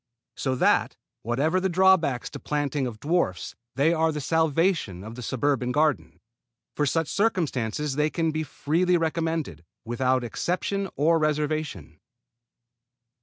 [0.35, 5.13] So that, whatever the drawbacks to the planting of dwarfs, they are the salvation of
[5.13, 6.19] the suburban garden.
[6.75, 11.99] For such circumstances they can be freely recommended, without exception or reservation.